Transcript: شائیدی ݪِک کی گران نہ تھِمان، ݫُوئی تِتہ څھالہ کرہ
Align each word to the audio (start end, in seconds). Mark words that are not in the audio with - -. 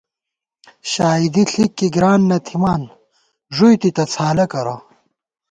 شائیدی 0.91 1.43
ݪِک 1.51 1.71
کی 1.77 1.87
گران 1.95 2.21
نہ 2.29 2.37
تھِمان، 2.45 2.81
ݫُوئی 3.55 3.75
تِتہ 3.81 4.03
څھالہ 4.13 4.45
کرہ 4.51 4.75